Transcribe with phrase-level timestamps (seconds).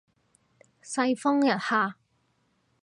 [0.81, 1.95] 世風日下